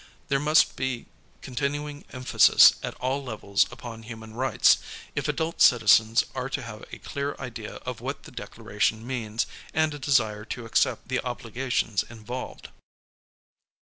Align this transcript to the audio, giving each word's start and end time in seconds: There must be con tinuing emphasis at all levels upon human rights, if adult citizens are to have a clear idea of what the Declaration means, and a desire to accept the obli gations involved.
There 0.29 0.39
must 0.39 0.75
be 0.75 1.05
con 1.43 1.53
tinuing 1.55 2.05
emphasis 2.11 2.73
at 2.81 2.95
all 2.95 3.23
levels 3.23 3.67
upon 3.71 4.01
human 4.01 4.33
rights, 4.33 4.79
if 5.13 5.27
adult 5.27 5.61
citizens 5.61 6.23
are 6.33 6.49
to 6.49 6.63
have 6.63 6.83
a 6.91 6.97
clear 6.97 7.35
idea 7.37 7.75
of 7.85 8.01
what 8.01 8.23
the 8.23 8.31
Declaration 8.31 9.05
means, 9.05 9.45
and 9.75 9.93
a 9.93 9.99
desire 9.99 10.43
to 10.43 10.65
accept 10.65 11.07
the 11.09 11.19
obli 11.23 11.53
gations 11.53 12.03
involved. 12.09 12.69